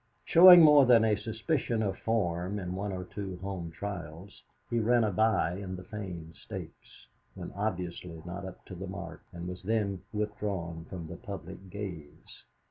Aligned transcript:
Showing 0.25 0.63
more 0.63 0.87
than 0.87 1.05
a 1.05 1.15
suspicion 1.15 1.83
of 1.83 1.95
form 1.99 2.57
in 2.57 2.73
one 2.73 2.91
or 2.91 3.03
two 3.03 3.37
home 3.37 3.69
trials, 3.69 4.41
he 4.67 4.79
ran 4.79 5.03
a 5.03 5.11
bye 5.11 5.53
in 5.55 5.75
the 5.75 5.83
Fane 5.83 6.33
Stakes, 6.33 7.05
when 7.35 7.51
obviously 7.51 8.19
not 8.25 8.43
up 8.43 8.65
to 8.65 8.73
the 8.73 8.87
mark, 8.87 9.23
and 9.31 9.47
was 9.47 9.61
then 9.61 10.01
withdrawn 10.11 10.85
from 10.85 11.05
the 11.05 11.17
public 11.17 11.69
gaze. 11.69 12.41